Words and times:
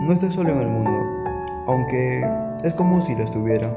No 0.00 0.12
estoy 0.12 0.30
solo 0.30 0.50
en 0.50 0.60
el 0.60 0.68
mundo, 0.68 1.34
aunque 1.66 2.24
es 2.62 2.72
como 2.72 3.02
si 3.02 3.16
lo 3.16 3.24
estuviera. 3.24 3.76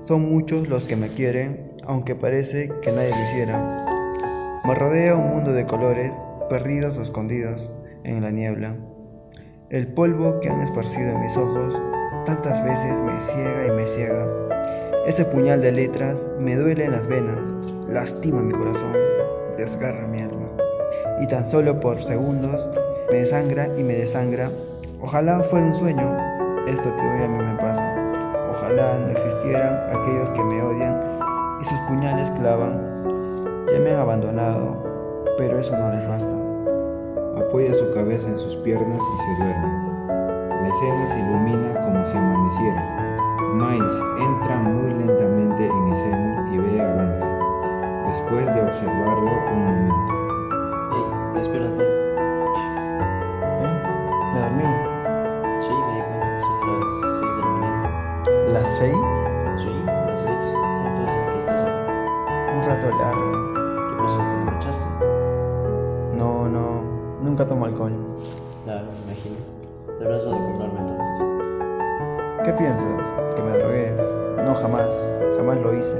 Son 0.00 0.28
muchos 0.28 0.68
los 0.68 0.84
que 0.84 0.96
me 0.96 1.08
quieren, 1.08 1.70
aunque 1.86 2.16
parece 2.16 2.70
que 2.82 2.90
nadie 2.90 3.10
lo 3.10 3.22
hiciera. 3.22 3.86
Me 4.64 4.74
rodea 4.74 5.14
un 5.14 5.28
mundo 5.28 5.52
de 5.52 5.64
colores, 5.64 6.12
perdidos 6.50 6.98
o 6.98 7.02
escondidos 7.02 7.72
en 8.02 8.20
la 8.20 8.30
niebla. 8.30 8.76
El 9.70 9.86
polvo 9.86 10.40
que 10.40 10.50
han 10.50 10.60
esparcido 10.60 11.10
en 11.10 11.20
mis 11.20 11.36
ojos 11.36 11.80
tantas 12.26 12.62
veces 12.64 13.00
me 13.00 13.20
ciega 13.20 13.66
y 13.66 13.70
me 13.70 13.86
ciega. 13.86 14.26
Ese 15.06 15.24
puñal 15.24 15.62
de 15.62 15.70
letras 15.70 16.28
me 16.40 16.56
duele 16.56 16.86
en 16.86 16.92
las 16.92 17.06
venas, 17.06 17.48
lastima 17.88 18.42
mi 18.42 18.52
corazón, 18.52 18.92
desgarra 19.56 20.08
mi 20.08 20.20
alma. 20.20 20.48
Y 21.20 21.28
tan 21.28 21.46
solo 21.46 21.78
por 21.78 22.02
segundos 22.02 22.68
me 23.10 23.18
desangra 23.18 23.68
y 23.78 23.84
me 23.84 23.94
desangra. 23.94 24.50
Ojalá 25.06 25.42
fuera 25.42 25.66
un 25.66 25.74
sueño 25.74 26.16
esto 26.66 26.84
que 26.96 27.02
hoy 27.02 27.22
a 27.24 27.28
mí 27.28 27.36
me 27.36 27.54
pasa. 27.56 27.94
Ojalá 28.50 28.98
no 29.00 29.08
existieran 29.08 29.78
aquellos 29.92 30.30
que 30.30 30.42
me 30.42 30.62
odian 30.62 30.98
y 31.60 31.64
sus 31.64 31.78
puñales 31.80 32.30
clavan. 32.30 32.80
Ya 33.70 33.80
me 33.80 33.90
han 33.90 33.98
abandonado, 33.98 34.82
pero 35.36 35.58
eso 35.58 35.76
no 35.76 35.90
les 35.90 36.08
basta. 36.08 36.34
Apoya 37.36 37.74
su 37.74 37.90
cabeza 37.92 38.30
en 38.30 38.38
sus 38.38 38.56
piernas 38.56 38.98
y 38.98 39.18
se 39.18 39.44
duerme. 39.44 39.68
La 40.08 40.68
escena 40.68 41.06
se 41.08 41.18
ilumina 41.20 41.80
como 41.82 42.06
si 42.06 42.16
amaneciera. 42.16 42.82
Miles 43.56 44.02
entra 44.22 44.56
muy 44.56 44.94
lentamente 44.94 45.66
en 45.66 45.92
escena 45.92 46.48
y 46.50 46.56
ve 46.56 46.80
a 46.80 47.02
Ángel, 47.02 48.06
después 48.06 48.54
de 48.54 48.62
observarlo 48.62 49.30
un 49.52 49.64
momento. 49.66 50.12
Hey, 50.92 51.42
espérate. 51.42 51.84
¿Eh? 53.60 53.82
¿Me 54.32 54.40
dormí? 54.40 54.83
6? 58.74 58.92
Sí, 59.56 59.68
a 59.86 60.06
las 60.06 60.20
6. 60.20 60.28
Entonces 60.84 61.16
aquí 61.28 61.38
estás 61.38 61.62
a... 61.62 61.66
un 62.56 62.62
rato 62.64 62.90
largo. 62.98 63.86
¿Qué 63.86 63.94
pasó? 64.02 64.18
¿Te 64.18 64.44
manchaste? 64.50 64.84
No, 66.16 66.48
no. 66.48 66.82
Nunca 67.20 67.46
tomo 67.46 67.66
alcohol. 67.66 67.92
Claro, 68.64 68.86
me 68.86 69.12
imagino. 69.12 69.36
Te 69.96 70.04
habrás 70.04 70.24
de 70.24 70.30
comprarme 70.32 70.80
entonces. 70.80 71.22
¿Qué 72.44 72.52
piensas? 72.54 73.14
¿Que 73.36 73.42
me 73.42 73.52
drogué? 73.52 73.92
No, 74.44 74.54
jamás. 74.56 75.14
Jamás 75.36 75.60
lo 75.60 75.72
hice. 75.72 75.96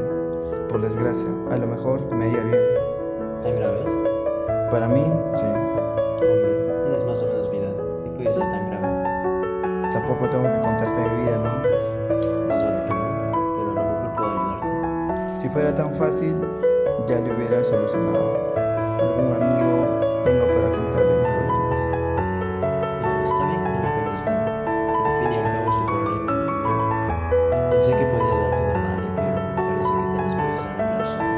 Por 0.69 0.83
desgracia. 0.83 1.31
A 1.53 1.57
lo 1.57 1.69
mejor 1.69 2.01
me 2.13 2.27
iría 2.27 2.43
bien. 2.43 2.63
¿Tan 3.41 3.55
graves? 3.55 3.89
Para 4.73 4.89
mí, 4.89 5.05
sí. 5.35 5.47
Hombre, 5.47 6.81
tienes 6.83 7.05
más 7.05 7.23
o 7.23 7.27
menos 7.27 7.49
vida. 7.53 7.69
¿Y 8.05 8.09
puede 8.09 8.33
ser 8.33 8.43
tan 8.43 8.71
grave? 8.71 9.93
Tampoco 9.93 10.29
tengo 10.29 10.43
que 10.43 10.61
contarte 10.61 11.09
mi 11.09 11.23
vida, 11.23 11.39
¿no? 11.39 11.94
Si 15.45 15.51
fuera 15.51 15.75
tan 15.75 15.95
fácil, 15.95 16.41
ya 17.07 17.21
lo 17.21 17.37
hubiera 17.37 17.63
solucionado. 17.63 18.55
Algún 18.57 19.31
amigo 19.43 20.01
tengo 20.25 20.47
para 20.47 20.71
contarle 20.73 21.13
mis 21.21 21.29
problemas. 21.29 21.81
Está 23.29 23.45
bien 23.49 23.61
que 23.63 23.69
no 23.69 23.79
me 23.85 23.89
cuentes 23.93 24.25
nada. 24.25 24.49
Al 25.05 25.13
fin 25.21 25.29
y 25.29 25.37
al 25.37 25.45
cabo 25.53 25.69
es 25.69 25.77
tu 25.77 25.85
problema. 25.85 26.33
y 26.33 26.49
el 26.49 26.65
mío. 26.65 27.69
Pensé 27.69 27.91
que 27.93 28.05
podía 28.09 28.37
darte 28.41 28.61
una 28.65 28.81
mano, 28.89 29.05
pero 29.21 29.37
parece 29.69 29.93
que 29.93 30.05
te 30.09 30.17
las 30.17 30.33
puedes 30.35 30.65
arreglar 30.65 31.05
solo. 31.13 31.37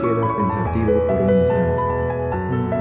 Queda 0.00 0.24
pensativo 0.38 0.92
por 1.06 1.20
un 1.20 1.28
instante. 1.36 1.82
Mm, 2.48 2.72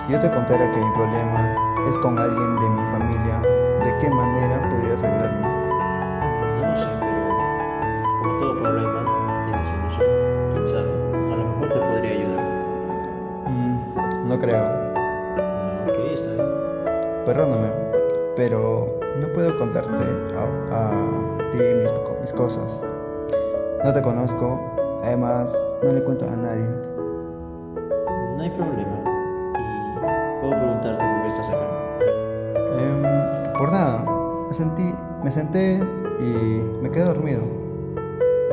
Si 0.00 0.12
yo 0.12 0.20
te 0.20 0.30
contara 0.30 0.70
que 0.70 0.78
mi 0.78 0.92
problema 0.92 1.56
es 1.88 1.98
con 1.98 2.16
alguien 2.20 2.54
de 2.60 2.68
mi 2.68 2.84
familia, 2.86 3.42
¿de 3.82 3.98
qué 3.98 4.08
manera 4.10 4.51
No 23.84 23.92
te 23.92 24.00
conozco, 24.00 24.60
además 25.02 25.52
no 25.82 25.92
le 25.92 26.04
cuento 26.04 26.24
a 26.24 26.36
nadie. 26.36 26.64
No 28.36 28.42
hay 28.42 28.50
problema. 28.50 29.02
Y 29.56 30.40
puedo 30.40 30.54
preguntarte 30.56 31.04
por 31.04 31.22
qué 31.22 31.26
estás 31.28 31.50
acá. 31.50 31.66
Em, 32.78 33.58
por 33.58 33.72
nada, 33.72 34.04
me, 34.46 34.54
sentí, 34.54 34.94
me 35.24 35.30
senté 35.30 35.80
y 36.20 36.82
me 36.82 36.90
quedé 36.90 37.04
dormido. 37.04 37.42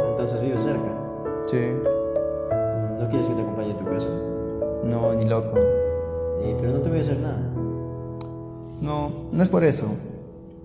Entonces 0.09 0.41
vives 0.41 0.63
cerca. 0.63 0.90
Sí, 1.46 1.75
¿No 3.00 3.07
quieres 3.07 3.29
que 3.29 3.35
te 3.35 3.41
acompañe 3.41 3.72
a 3.73 3.78
tu 3.78 3.85
casa? 3.85 4.07
no, 4.84 5.13
ni 5.13 5.25
loco. 5.25 5.57
Eh, 6.41 6.57
pero 6.59 6.73
no 6.73 6.79
te 6.79 6.90
voy 6.90 6.97
a 6.97 7.01
hacer 7.01 7.19
nada. 7.19 7.40
No, 8.81 9.11
no 9.31 9.44
es 9.44 9.50
por 9.50 9.63
eso. 9.63 9.85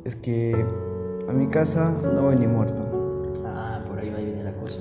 Es 0.04 0.16
que 0.16 0.54
a 1.28 1.32
mi 1.32 1.48
casa 1.48 2.00
no 2.14 2.22
voy 2.22 2.36
ni 2.36 2.46
muerto. 2.46 2.93
Cosa. 4.64 4.80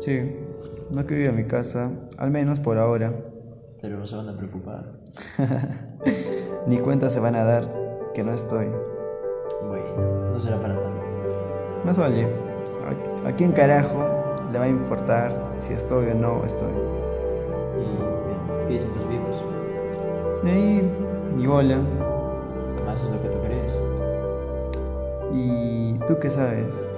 Sí, 0.00 0.36
no 0.90 1.06
quiero 1.06 1.22
ir 1.22 1.28
a 1.30 1.32
mi 1.32 1.44
casa, 1.44 1.90
al 2.18 2.30
menos 2.30 2.60
por 2.60 2.76
ahora. 2.76 3.12
Pero 3.80 3.98
no 3.98 4.06
se 4.06 4.16
van 4.16 4.28
a 4.28 4.36
preocupar. 4.36 4.84
Ni 6.66 6.78
cuenta 6.78 7.08
se 7.08 7.18
van 7.18 7.34
a 7.34 7.44
dar 7.44 7.64
que 8.14 8.22
no 8.22 8.32
estoy. 8.32 8.66
Bueno, 9.66 10.30
no 10.32 10.38
será 10.40 10.60
para 10.60 10.78
tanto. 10.78 11.06
Más 11.84 11.98
vale, 11.98 12.28
¿a, 13.24 13.28
a 13.28 13.32
quién 13.34 13.52
carajo 13.52 14.04
le 14.52 14.58
va 14.58 14.66
a 14.66 14.68
importar 14.68 15.32
si 15.58 15.72
estoy 15.72 16.10
o 16.10 16.14
no 16.14 16.44
estoy? 16.44 16.70
Y 17.80 18.66
¿qué 18.66 18.72
dicen 18.74 18.92
tus 18.92 19.08
viejos? 19.08 19.42
Ahí, 20.44 20.88
ni 21.34 21.46
bola. 21.46 21.78
Ah, 22.86 22.92
eso 22.94 23.06
es 23.06 23.12
lo 23.12 23.22
que 23.22 23.28
tú 23.28 23.38
crees. 23.46 23.82
¿Y 25.32 25.98
tú 26.06 26.18
qué 26.20 26.30
sabes? 26.30 26.92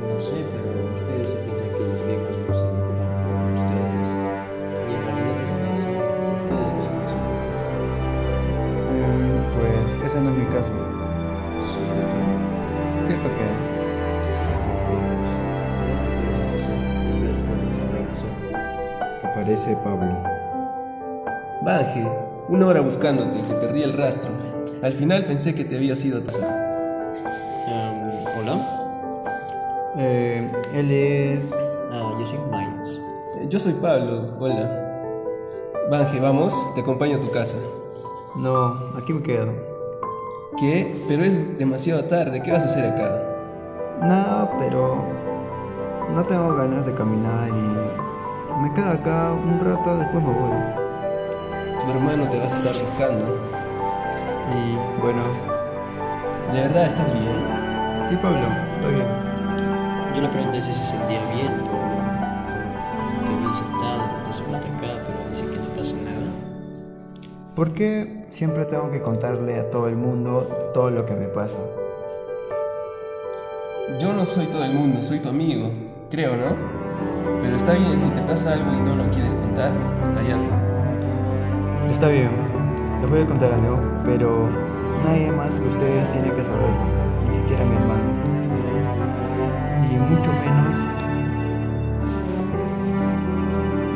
No 0.00 0.20
sé, 0.20 0.44
pero 0.50 0.94
ustedes 0.94 1.30
se 1.30 1.36
piensan 1.38 1.68
que 1.68 1.80
los 1.80 2.06
viejos 2.06 2.36
no 2.46 2.54
se 2.54 2.60
preocupan 2.60 3.10
por 3.24 3.36
ustedes. 3.54 4.08
Y 4.88 4.94
en 4.94 5.02
realidad 5.04 5.36
es 5.44 5.52
que 5.52 5.64
ustedes 6.36 6.72
no 6.72 6.82
son 6.82 6.96
así. 7.04 7.16
Em, 8.94 9.42
pues 9.54 10.06
ese 10.06 10.20
no 10.20 10.30
es 10.30 10.36
mi 10.36 10.44
caso. 10.46 10.72
Sí, 11.62 11.78
¿Cierto 13.06 13.28
que? 13.28 13.74
es 17.68 17.78
la 17.78 17.86
razón. 18.08 18.30
Aparece 19.22 19.76
Pablo. 19.82 20.22
Bange, 21.62 22.06
una 22.48 22.66
hora 22.66 22.80
buscándote, 22.80 23.38
te 23.38 23.54
perdí 23.54 23.82
el 23.82 23.94
rastro. 23.94 24.30
Al 24.82 24.92
final 24.92 25.24
pensé 25.24 25.54
que 25.54 25.64
te 25.64 25.76
había 25.76 25.96
sido 25.96 26.22
taza. 26.22 26.73
Eh, 30.06 30.50
él 30.74 30.90
es... 30.90 31.50
Ah, 31.90 32.12
yo 32.18 32.26
soy 32.26 32.38
Miles. 32.50 33.00
Eh, 33.38 33.46
Yo 33.48 33.58
soy 33.58 33.72
Pablo, 33.72 34.22
hola. 34.38 34.70
Bange, 35.90 36.20
vamos, 36.20 36.52
te 36.74 36.82
acompaño 36.82 37.16
a 37.16 37.20
tu 37.20 37.30
casa. 37.30 37.56
No, 38.36 38.74
aquí 38.98 39.14
me 39.14 39.22
quedo. 39.22 39.50
¿Qué? 40.58 40.94
Pero 41.08 41.24
es 41.24 41.58
demasiado 41.58 42.04
tarde, 42.04 42.42
¿qué 42.42 42.52
vas 42.52 42.60
a 42.60 42.64
hacer 42.64 42.84
acá? 42.92 43.22
Nada, 44.02 44.50
pero 44.58 45.02
no 46.12 46.22
tengo 46.24 46.54
ganas 46.54 46.84
de 46.84 46.94
caminar 46.94 47.48
y 47.48 48.62
me 48.62 48.72
quedo 48.74 48.90
acá 48.90 49.32
un 49.32 49.58
rato, 49.60 49.96
después 49.96 50.22
me 50.22 50.30
voy. 50.32 50.58
Tu 51.82 51.90
hermano 51.90 52.24
te 52.30 52.38
vas 52.40 52.52
a 52.52 52.56
estar 52.58 52.72
buscando. 52.80 53.24
Y 54.54 55.00
bueno, 55.02 55.22
¿De 56.52 56.60
verdad 56.60 56.84
estás 56.84 57.10
bien? 57.14 57.36
sí 58.10 58.16
Pablo, 58.16 58.46
estoy 58.74 58.94
bien. 58.94 59.33
Yo 60.14 60.20
le 60.20 60.28
pregunté 60.28 60.60
si 60.60 60.72
se 60.72 60.84
sentía 60.84 61.20
bien 61.34 61.52
por 61.58 61.80
lo 63.20 63.40
que 63.40 63.46
vi 63.46 63.52
sentado 63.52 64.04
un 64.46 64.52
rato 64.52 64.66
acá, 64.68 65.02
pero 65.06 65.28
dice 65.28 65.42
que 65.42 65.56
no 65.56 65.64
pasa 65.76 65.94
nada. 65.96 66.30
¿Por 67.56 67.72
qué 67.72 68.26
siempre 68.30 68.64
tengo 68.64 68.90
que 68.92 69.00
contarle 69.00 69.58
a 69.58 69.70
todo 69.70 69.88
el 69.88 69.96
mundo 69.96 70.70
todo 70.72 70.90
lo 70.90 71.04
que 71.04 71.14
me 71.14 71.26
pasa? 71.26 71.58
Yo 73.98 74.12
no 74.12 74.24
soy 74.24 74.46
todo 74.46 74.64
el 74.64 74.72
mundo, 74.72 75.02
soy 75.02 75.18
tu 75.18 75.28
amigo, 75.30 75.70
creo, 76.10 76.36
¿no? 76.36 76.56
Pero 77.42 77.56
está 77.56 77.74
bien, 77.74 78.02
si 78.02 78.08
te 78.10 78.20
pasa 78.22 78.52
algo 78.54 78.72
y 78.72 78.80
no 78.80 78.94
lo 78.94 79.10
quieres 79.10 79.34
contar, 79.34 79.72
allá 80.16 80.36
tú. 80.36 81.92
Está 81.92 82.08
bien, 82.08 82.30
les 83.00 83.10
voy 83.10 83.22
a 83.22 83.26
contar 83.26 83.52
algo, 83.52 83.80
pero 84.04 84.48
nadie 85.04 85.30
más 85.32 85.58
que 85.58 85.68
ustedes 85.68 86.10
tiene 86.12 86.32
que 86.32 86.42
saberlo, 86.42 86.68
ni 87.28 87.36
siquiera 87.36 87.64
mi 87.64 87.76
hermano. 87.76 88.33
Y 89.94 89.96
mucho 89.96 90.30
menos 90.32 90.76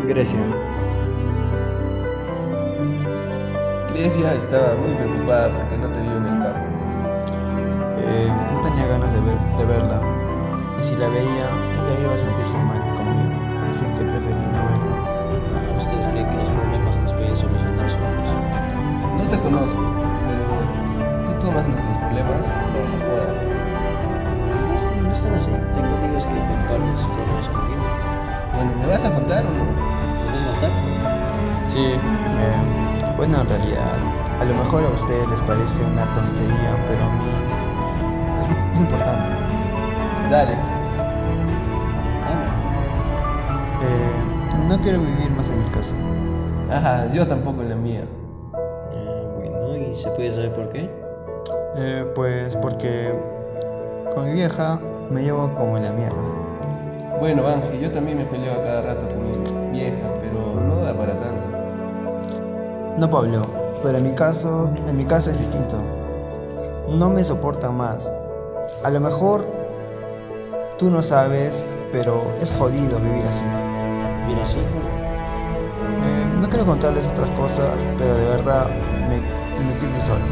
Grecia. 0.07 0.39
iglesia 3.95 4.33
estaba 4.35 4.75
muy 4.77 4.95
preocupada 4.95 5.49
porque 5.53 5.77
no 5.79 5.89
te 5.89 6.01
vio 6.01 6.17
en 6.19 6.27
el. 6.27 6.43
Eh, 7.99 8.33
no 8.53 8.61
tenía 8.63 8.87
ganas 8.87 9.13
de, 9.13 9.21
ver- 9.21 9.57
de 9.59 9.65
verla. 9.67 10.01
Y 10.79 10.83
si 10.83 10.95
la 10.97 11.09
veía, 11.09 11.49
ella 11.75 12.01
iba 12.01 12.15
a 12.15 12.19
sentirse 12.19 12.57
mal 12.59 12.79
conmigo. 12.97 13.35
Así 13.71 13.85
que 13.85 14.05
preferí 14.05 14.45
no 14.55 14.63
verla. 14.71 15.77
¿Ustedes 15.77 16.07
creen 16.09 16.31
que 16.31 16.37
los 16.37 16.49
problemas 16.49 17.01
los 17.01 17.13
pueden 17.13 17.37
solucionar 17.37 17.91
solos? 17.91 18.29
No 19.19 19.25
te 19.29 19.39
conozco, 19.41 19.83
pero 20.29 20.45
tú 21.27 21.47
tomas 21.47 21.69
nuestros 21.69 21.99
problemas 21.99 22.47
para 22.47 22.87
la 22.87 22.99
joda. 23.05 23.58
A 29.09 29.15
contar 29.15 29.47
o 29.47 29.51
no? 29.51 29.65
¿Me 29.65 30.31
vas 30.31 30.43
a? 30.43 31.71
Sí, 31.71 31.85
eh, 31.85 33.15
bueno, 33.17 33.41
en 33.41 33.49
realidad, 33.49 33.99
a 34.41 34.45
lo 34.45 34.55
mejor 34.55 34.85
a 34.85 34.89
ustedes 34.91 35.29
les 35.29 35.43
parece 35.43 35.85
una 35.85 36.13
tontería, 36.13 36.85
pero 36.87 37.05
a 37.05 37.11
mí 37.13 37.29
es, 38.39 38.75
es 38.75 38.81
importante. 38.81 39.31
Dale. 40.31 40.55
Habla. 42.27 42.51
Eh, 43.83 44.69
no 44.69 44.81
quiero 44.81 45.01
vivir 45.01 45.31
más 45.37 45.51
en 45.51 45.65
mi 45.65 45.71
casa. 45.71 45.95
Ajá, 46.71 47.09
yo 47.09 47.27
tampoco 47.27 47.63
en 47.63 47.71
la 47.71 47.77
mía. 47.77 48.05
Ah, 48.55 49.23
bueno, 49.37 49.77
¿y 49.77 49.95
se 49.95 50.11
puede 50.11 50.31
saber 50.31 50.53
por 50.53 50.71
qué? 50.71 50.91
Eh, 51.77 52.07
pues 52.15 52.57
porque 52.57 53.13
con 54.15 54.25
mi 54.25 54.33
vieja 54.33 54.81
me 55.11 55.23
llevo 55.23 55.55
como 55.55 55.79
la 55.79 55.93
mierda. 55.93 56.48
Bueno, 57.19 57.49
Ángel, 57.49 57.81
yo 57.81 57.91
también 57.91 58.19
me 58.19 58.25
peleo 58.27 58.53
a 58.55 58.63
cada 58.63 58.83
rato 58.83 59.09
con 59.09 59.73
mi 59.73 59.73
vieja, 59.77 60.15
pero 60.21 60.61
no 60.61 60.77
da 60.77 60.97
para 60.97 61.19
tanto. 61.19 61.49
No, 62.97 63.11
Pablo, 63.11 63.43
pero 63.83 63.99
en 63.99 64.05
mi 64.05 64.13
caso, 64.13 64.71
en 64.87 64.97
mi 64.97 65.05
caso 65.05 65.31
es 65.31 65.39
distinto. 65.39 65.83
No 66.89 67.11
me 67.11 67.25
soporta 67.25 67.73
más. 67.73 68.13
A 68.85 68.91
lo 68.91 69.01
mejor 69.01 69.45
tú 70.79 70.91
no 70.91 71.03
sabes, 71.03 71.65
pero 71.91 72.23
es 72.41 72.53
jodido 72.53 73.01
vivir 73.01 73.27
así. 73.27 73.43
Mira, 74.29 74.45
así. 74.45 74.59
Eh, 74.59 76.41
no 76.41 76.49
quiero 76.49 76.67
contarles 76.67 77.09
otras 77.09 77.31
cosas, 77.31 77.71
pero 77.99 78.15
de 78.15 78.27
verdad 78.27 78.71
me, 79.09 79.17
me 79.67 79.77
quiero 79.79 79.97
ir 79.97 80.03
solo. 80.03 80.25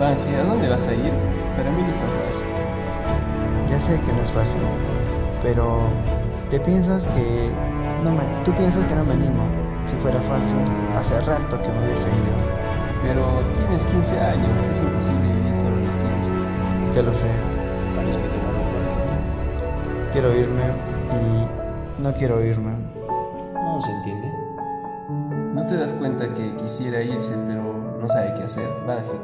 Ángel, 0.00 0.40
¿a 0.40 0.44
dónde 0.44 0.68
vas 0.68 0.88
a 0.88 0.94
ir? 0.94 1.12
Para 1.56 1.70
mí 1.70 1.82
no 1.82 1.90
es 1.90 1.98
tan 1.98 2.08
fácil. 2.26 2.46
Ya 3.70 3.80
sé 3.80 4.00
que 4.00 4.12
no 4.12 4.20
es 4.20 4.32
fácil, 4.32 4.60
pero 5.42 5.88
te 6.48 6.60
piensas 6.60 7.06
que 7.06 7.50
no 8.04 8.12
me, 8.12 8.22
tú 8.44 8.54
piensas 8.54 8.84
que 8.84 8.94
no 8.94 9.04
me 9.04 9.14
animo. 9.14 9.44
Si 9.86 9.96
fuera 9.96 10.20
fácil, 10.20 10.58
hace 10.94 11.20
rato 11.22 11.60
que 11.60 11.68
me 11.68 11.84
hubiese 11.84 12.08
ido. 12.08 12.60
Pero 13.02 13.24
tienes 13.52 13.84
15 13.86 14.20
años, 14.20 14.62
es 14.64 14.80
imposible 14.80 15.34
vivir 15.34 15.56
solo 15.56 15.76
los 15.76 15.96
15. 15.96 16.30
Ya 16.94 17.02
lo 17.02 17.14
sé. 17.14 17.28
Parece 17.96 18.20
que 18.20 18.28
te 18.28 18.36
mando 18.36 18.62
fuerte. 18.64 20.12
Quiero 20.12 20.36
irme 20.36 20.64
y 21.10 22.02
no 22.02 22.12
quiero 22.14 22.44
irme. 22.44 22.72
No 23.54 23.80
se 23.80 23.90
entiende. 23.92 24.28
No 25.54 25.66
te 25.66 25.76
das 25.76 25.92
cuenta 25.94 26.32
que 26.34 26.54
quisiera 26.56 27.02
irse, 27.02 27.36
pero 27.46 27.62
no 28.00 28.08
sabe 28.08 28.34
qué 28.34 28.44
hacer. 28.44 28.68
Ángel, 28.88 29.20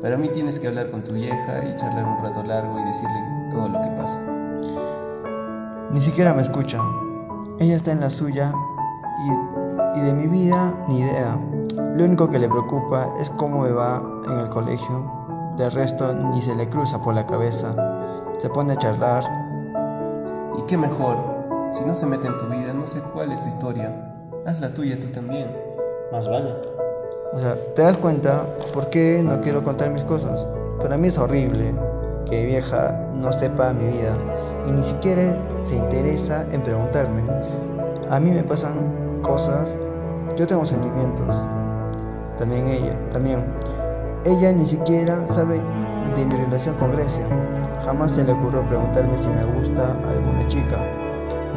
para 0.00 0.16
mí 0.16 0.28
tienes 0.28 0.58
que 0.58 0.68
hablar 0.68 0.90
con 0.90 1.04
tu 1.04 1.12
vieja 1.12 1.64
y 1.68 1.76
charlar 1.76 2.06
un 2.06 2.24
rato 2.24 2.42
largo 2.42 2.80
y 2.80 2.84
decirle 2.84 3.20
todo 3.50 3.68
lo 3.68 3.82
que. 3.82 3.89
Ni 5.92 6.00
siquiera 6.00 6.32
me 6.32 6.42
escucha. 6.42 6.78
Ella 7.58 7.74
está 7.74 7.90
en 7.90 8.00
la 8.00 8.10
suya 8.10 8.52
y, 9.26 9.98
y 9.98 10.02
de 10.02 10.12
mi 10.12 10.28
vida 10.28 10.72
ni 10.86 11.00
idea. 11.00 11.36
Lo 11.96 12.04
único 12.04 12.30
que 12.30 12.38
le 12.38 12.48
preocupa 12.48 13.08
es 13.20 13.30
cómo 13.30 13.62
me 13.62 13.70
va 13.70 14.00
en 14.28 14.38
el 14.38 14.48
colegio. 14.48 15.50
De 15.56 15.68
resto 15.68 16.14
ni 16.14 16.40
se 16.40 16.54
le 16.54 16.68
cruza 16.68 17.02
por 17.02 17.14
la 17.14 17.26
cabeza. 17.26 17.74
Se 18.38 18.48
pone 18.48 18.74
a 18.74 18.76
charlar. 18.76 19.24
¿Y 20.56 20.62
qué 20.62 20.78
mejor? 20.78 21.16
Si 21.72 21.84
no 21.84 21.96
se 21.96 22.06
mete 22.06 22.28
en 22.28 22.38
tu 22.38 22.46
vida, 22.46 22.72
no 22.72 22.86
sé 22.86 23.00
cuál 23.12 23.32
es 23.32 23.42
tu 23.42 23.48
historia. 23.48 24.14
Haz 24.46 24.60
la 24.60 24.72
tuya 24.72 24.98
tú 24.98 25.08
también. 25.08 25.52
Más 26.12 26.28
vale. 26.28 26.54
O 27.32 27.38
sea, 27.40 27.56
¿te 27.74 27.82
das 27.82 27.96
cuenta 27.96 28.44
por 28.72 28.90
qué 28.90 29.22
no 29.24 29.40
quiero 29.40 29.64
contar 29.64 29.90
mis 29.90 30.04
cosas? 30.04 30.46
Para 30.80 30.96
mí 30.96 31.08
es 31.08 31.18
horrible 31.18 31.74
que 32.28 32.46
vieja 32.46 33.08
no 33.12 33.32
sepa 33.32 33.72
mi 33.72 33.88
vida 33.88 34.16
y 34.66 34.72
ni 34.72 34.82
siquiera 34.82 35.36
se 35.62 35.76
interesa 35.76 36.46
en 36.52 36.62
preguntarme. 36.62 37.22
A 38.08 38.18
mí 38.20 38.30
me 38.30 38.42
pasan 38.42 39.20
cosas, 39.22 39.78
yo 40.36 40.46
tengo 40.46 40.64
sentimientos. 40.64 41.36
También 42.38 42.68
ella, 42.68 42.98
también. 43.10 43.44
Ella 44.24 44.52
ni 44.52 44.66
siquiera 44.66 45.26
sabe 45.26 45.60
de 46.16 46.24
mi 46.24 46.34
relación 46.34 46.74
con 46.76 46.92
Grecia. 46.92 47.26
Jamás 47.84 48.12
se 48.12 48.24
le 48.24 48.32
ocurrió 48.32 48.66
preguntarme 48.68 49.16
si 49.16 49.28
me 49.28 49.44
gusta 49.56 49.92
alguna 49.92 50.46
chica. 50.46 50.78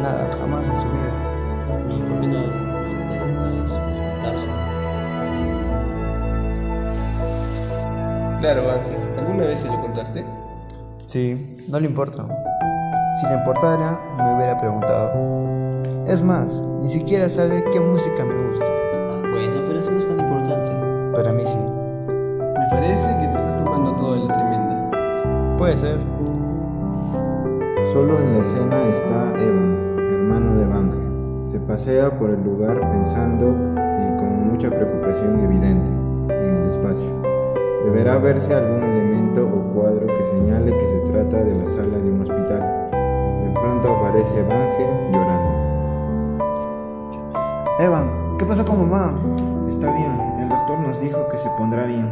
Nada, 0.01 0.29
jamás 0.37 0.67
en 0.67 0.79
su 0.79 0.87
vida. 0.87 1.13
¿Y 1.89 2.01
por 2.01 2.21
qué 2.21 2.27
no 2.27 2.43
intentas 3.01 3.79
presentarse? 4.21 4.47
Claro, 8.39 8.71
Ángel, 8.71 8.99
¿alguna 9.17 9.45
vez 9.45 9.59
se 9.61 9.67
lo 9.67 9.81
contaste? 9.81 10.25
Sí, 11.07 11.65
no 11.69 11.79
le 11.79 11.87
importa. 11.87 12.25
Si 13.15 13.27
le 13.27 13.35
importara, 13.35 13.99
me 14.17 14.35
hubiera 14.35 14.57
preguntado. 14.57 15.11
Es 16.07 16.23
más, 16.23 16.63
ni 16.81 16.87
siquiera 16.87 17.29
sabe 17.29 17.63
qué 17.71 17.79
música 17.79 18.25
me 18.25 18.49
gusta. 18.49 18.65
Ah, 18.65 19.21
bueno, 19.31 19.61
pero 19.67 19.77
eso 19.77 19.91
no 19.91 19.99
es 19.99 20.07
tan 20.07 20.19
importante. 20.19 20.71
Para 21.15 21.31
mí 21.31 21.45
sí. 21.45 21.59
Me 22.07 22.67
parece 22.71 23.09
que 23.19 23.27
te 23.27 23.35
estás 23.35 23.57
tomando 23.63 23.95
todo 23.95 24.15
de 24.15 24.27
la 24.27 24.33
tremenda. 24.33 25.55
Puede 25.57 25.77
ser. 25.77 25.99
Solo 27.93 28.17
en 28.17 28.33
la 28.33 28.39
escena 28.39 28.87
está 28.87 29.33
Evan, 29.43 29.95
hermano 30.11 30.55
de 30.55 30.65
Bange. 30.65 31.51
Se 31.51 31.59
pasea 31.59 32.17
por 32.17 32.31
el 32.31 32.43
lugar 32.43 32.89
pensando 32.89 33.49
y 33.49 34.17
con 34.17 34.49
mucha 34.49 34.71
preocupación 34.71 35.39
evidente 35.39 35.91
en 36.33 36.63
el 36.63 36.67
espacio. 36.67 37.11
Deberá 37.83 38.17
verse 38.17 38.55
algún 38.55 38.81
elemento 38.81 39.45
o 39.45 39.73
cuadro 39.75 40.07
que 40.07 40.21
señale 40.21 40.75
que 40.75 40.85
se 40.85 40.99
trata 41.11 41.43
de 41.43 41.53
la 41.53 41.65
sala 41.67 41.99
de 41.99 42.11
un 42.11 42.21
hospital. 42.21 42.83
Pronto 43.63 43.95
aparece 43.95 44.43
Bange 44.43 44.85
llorando. 45.09 45.51
Evan, 47.79 48.35
¿qué 48.37 48.43
pasó 48.43 48.65
con 48.65 48.89
mamá? 48.89 49.15
Está 49.69 49.89
bien, 49.93 50.11
el 50.37 50.49
doctor 50.49 50.79
nos 50.79 50.99
dijo 50.99 51.29
que 51.29 51.37
se 51.37 51.49
pondrá 51.51 51.85
bien. 51.85 52.11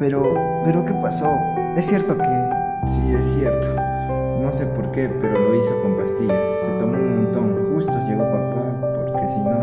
Pero, 0.00 0.34
pero 0.64 0.84
¿qué 0.84 0.92
pasó? 0.94 1.30
Es 1.76 1.86
cierto 1.86 2.18
que... 2.18 2.24
Sí, 2.90 3.14
es 3.14 3.36
cierto. 3.36 3.68
No 4.42 4.50
sé 4.50 4.66
por 4.66 4.90
qué, 4.90 5.08
pero 5.20 5.38
lo 5.38 5.54
hizo 5.54 5.80
con 5.80 5.94
pastillas. 5.94 6.48
Se 6.66 6.72
tomó 6.72 6.94
un 6.94 7.22
montón. 7.22 7.70
Justo 7.72 7.92
llegó 8.08 8.24
papá, 8.24 8.74
porque 9.06 9.28
si 9.28 9.38
no... 9.44 9.58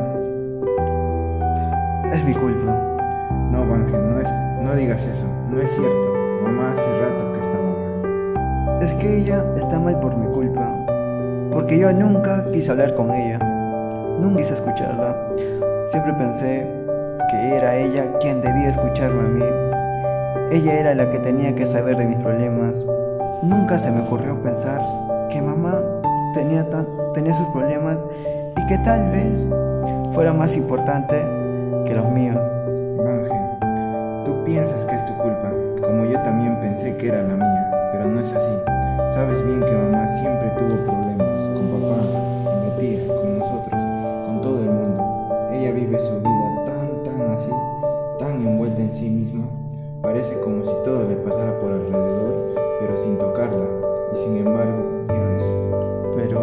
Es 2.09 2.23
mi 2.23 2.35
culpa. 2.35 2.71
No, 3.51 3.67
Bange, 3.67 3.97
no, 3.97 4.17
es, 4.17 4.33
no 4.61 4.73
digas 4.75 5.05
eso. 5.05 5.25
No 5.49 5.59
es 5.59 5.75
cierto. 5.75 6.13
Mamá 6.43 6.69
hace 6.69 6.99
rato 7.01 7.29
que 7.33 7.39
está 7.41 7.57
mal. 7.57 8.81
Es 8.81 8.93
que 8.93 9.17
ella 9.17 9.43
está 9.57 9.77
mal 9.77 9.99
por 9.99 10.15
mi 10.15 10.27
culpa. 10.27 10.66
Porque 11.67 11.79
yo 11.79 11.91
nunca 11.91 12.45
quise 12.53 12.71
hablar 12.71 12.93
con 12.93 13.11
ella. 13.11 13.39
Nunca 14.21 14.37
quise 14.37 14.53
escucharla. 14.53 15.17
Siempre 15.87 16.13
pensé 16.13 16.65
que 17.29 17.55
era 17.57 17.75
ella 17.75 18.05
quien 18.21 18.39
debía 18.39 18.69
escucharme 18.69 19.19
a 19.19 19.23
mí. 19.23 19.43
Ella 20.49 20.79
era 20.79 20.95
la 20.95 21.11
que 21.11 21.19
tenía 21.19 21.53
que 21.55 21.67
saber 21.67 21.97
de 21.97 22.05
mis 22.05 22.19
problemas. 22.19 22.85
Nunca 23.43 23.77
se 23.77 23.91
me 23.91 23.99
ocurrió 23.99 24.41
pensar 24.41 24.79
que 25.29 25.41
mamá 25.41 25.81
tenía, 26.33 26.65
tenía 27.13 27.33
sus 27.33 27.47
problemas 27.47 27.97
y 28.55 28.67
que 28.67 28.77
tal 28.85 29.11
vez 29.11 29.49
fuera 30.13 30.31
más 30.31 30.55
importante 30.55 31.17
que 31.85 31.93
los 31.93 32.09
míos. 32.13 32.39
Parece 50.07 50.39
como 50.39 50.63
si 50.63 50.71
todo 50.85 51.03
le 51.03 51.15
pasara 51.17 51.59
por 51.59 51.69
alrededor, 51.69 52.55
pero 52.79 52.97
sin 52.97 53.17
tocarla. 53.17 53.65
Y 54.13 54.15
sin 54.15 54.37
embargo, 54.37 55.03
ves. 55.09 55.43
Pero 56.15 56.39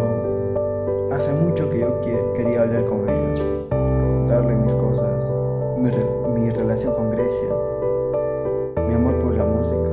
hace 1.11 1.33
mucho 1.33 1.71
que 1.71 1.79
yo 1.81 1.99
que- 2.03 2.23
quería 2.37 2.61
hablar 2.61 2.85
con 2.85 3.09
ella, 3.09 3.43
contarle 3.71 4.55
mis 4.57 4.75
cosas, 4.75 5.33
mi, 5.79 5.89
re- 5.89 6.29
mi 6.35 6.51
relación 6.51 6.93
con 6.95 7.11
Grecia, 7.11 7.49
mi 8.87 8.93
amor 8.93 9.19
por 9.21 9.33
la 9.33 9.45
música. 9.45 9.91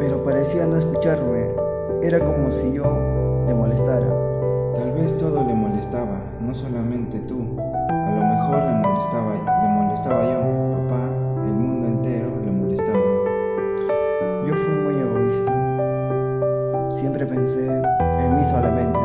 Pero 0.00 0.24
parecía 0.24 0.66
no 0.66 0.76
escucharme, 0.76 1.46
era 2.02 2.18
como 2.18 2.50
si 2.50 2.72
yo 2.72 2.82
le 3.46 3.54
molestara. 3.54 4.08
Tal 4.74 4.90
vez 4.92 5.16
todo 5.18 5.44
le 5.46 5.54
molestaba, 5.54 6.18
no 6.40 6.52
solamente 6.52 7.20
tú. 7.20 7.36
A 7.60 8.10
lo 8.10 8.24
mejor 8.24 8.58
le 8.58 8.74
molestaba, 8.88 9.34
le 9.62 9.68
molestaba 9.68 10.24
yo, 10.24 10.40
papá, 10.88 11.08
el 11.46 11.52
mundo 11.54 11.86
entero 11.86 12.26
molestaba. 12.66 12.98
Yo 14.46 14.54
fui 14.54 14.74
muy 14.74 15.00
egoísta. 15.00 15.52
Siempre 16.90 17.24
pensé 17.26 17.66
en 17.66 18.34
mí 18.34 18.44
solamente. 18.44 18.98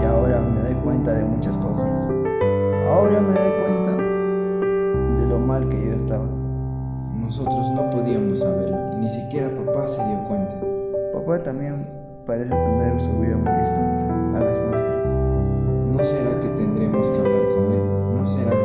Y 0.00 0.04
ahora 0.04 0.40
me 0.40 0.60
doy 0.62 0.74
cuenta 0.82 1.12
de 1.12 1.24
muchas 1.24 1.56
cosas. 1.58 1.86
Ahora 2.88 3.20
me 3.20 3.34
doy 3.34 3.52
cuenta 3.62 3.92
de 5.22 5.28
lo 5.28 5.38
mal 5.38 5.68
que 5.68 5.86
yo 5.86 5.92
estaba. 5.92 6.26
Nosotros 7.14 7.70
no 7.74 7.88
podíamos 7.90 8.40
saberlo, 8.40 8.76
ni 8.98 9.08
siquiera 9.08 9.48
papá 9.64 9.86
se 9.86 10.04
dio 10.04 10.24
cuenta. 10.26 10.54
Papá 11.12 11.42
también 11.42 11.86
parece 12.26 12.50
tener 12.50 13.00
su 13.00 13.10
vida 13.20 13.36
muy 13.36 13.52
distante 13.60 14.04
a 14.04 14.40
las 14.40 14.60
nuestras. 14.60 15.06
¿No 15.06 15.98
será 15.98 16.40
que 16.40 16.48
tendremos 16.48 17.08
que 17.08 17.18
hablar 17.18 17.42
con 17.54 17.72
él? 17.72 18.16
¿No 18.16 18.26
será 18.26 18.50
que 18.50 18.61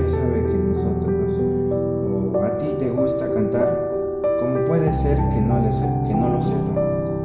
siquiera 0.00 0.08
sabe 0.08 0.46
que 0.46 0.58
nosotros 0.58 1.38
o 2.34 2.42
a 2.42 2.58
ti 2.58 2.74
te 2.78 2.90
gusta 2.90 3.32
cantar? 3.32 3.90
¿Cómo 4.40 4.64
puede 4.66 4.92
ser 4.92 5.16
que 5.30 5.40
no, 5.40 5.58
le 5.60 5.70
que 6.06 6.14
no 6.14 6.28
lo 6.30 6.42
sepa? 6.42 6.74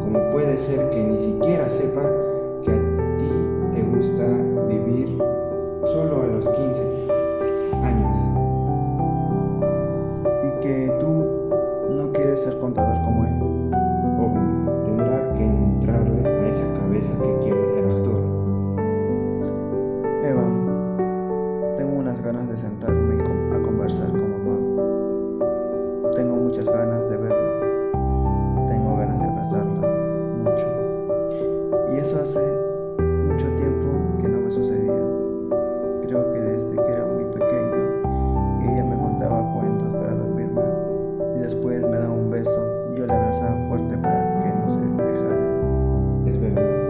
¿Cómo 0.03 0.32
puede 0.32 0.58
ser 0.58 0.89
que 0.89 1.03
ni 1.03 1.20
siquiera 1.20 1.65
sepa 1.70 2.01
que 2.63 2.72
a 2.72 3.17
ti 3.17 3.29
te 3.72 3.82
gusta 3.84 4.25
vivir 4.67 5.17
solo 5.86 6.24
a 6.24 6.27
los 6.27 6.48
15 6.50 7.08
años? 7.84 8.15
Y 10.44 10.60
que 10.62 10.98
tú 11.00 11.94
no 11.96 12.12
quieres 12.12 12.41
ser 12.41 12.60
contador 12.60 12.96
como 13.05 13.25
él. 13.25 13.72
Obvio, 14.20 14.84
tendrá 14.84 15.32
que 15.34 15.44
entrarle 15.46 16.27
a 16.27 16.48
esa 16.48 16.74
cabeza 16.74 17.12
que 17.24 17.39
quiere 17.39 17.75
de 22.48 22.58
sentarme 22.58 23.16
a 23.54 23.62
conversar 23.62 24.10
con 24.10 24.32
mamá. 24.32 26.12
Tengo 26.16 26.36
muchas 26.36 26.70
ganas 26.70 27.10
de 27.10 27.18
verla. 27.18 28.68
Tengo 28.68 28.98
ganas 28.98 29.20
de 29.20 29.25
abrazarla. 29.25 29.88
Mucho. 30.44 30.68
Y 31.94 31.98
eso 31.98 32.18
hace 32.18 32.40
mucho 33.00 33.48
tiempo 33.56 33.88
que 34.22 34.30
no 34.30 34.40
me 34.40 34.52
sucedía. 34.52 35.04
Creo 36.04 36.32
que 36.34 36.40
desde 36.40 36.75
que 36.75 36.92
era 36.92 37.06
muy 37.06 37.25
pequeño 37.25 38.72
ella 38.72 38.84
me 38.84 38.98
contaba 38.98 39.54
cuentos 39.54 39.90
para 39.90 40.14
dormirme. 40.14 40.62
Y 41.36 41.40
después 41.40 41.82
me 41.82 41.98
daba 41.98 42.14
un 42.14 42.30
beso 42.30 42.68
y 42.92 42.98
yo 42.98 43.06
la 43.08 43.16
abrazaba 43.16 43.60
fuerte 43.62 43.98
para 43.98 44.44
que 44.44 44.50
no 44.54 44.70
se 44.70 44.80
dejara. 44.82 46.25
Es 46.25 46.42
verdad, 46.42 46.85